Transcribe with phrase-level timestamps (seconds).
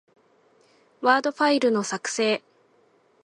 [1.01, 2.41] ワードファイルの、作成